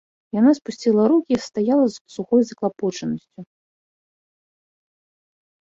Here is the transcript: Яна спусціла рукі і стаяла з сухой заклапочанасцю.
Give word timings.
Яна 0.35 0.51
спусціла 0.59 1.03
рукі 1.11 1.33
і 1.37 1.43
стаяла 1.47 1.85
з 1.95 2.01
сухой 2.15 2.41
заклапочанасцю. 2.53 3.47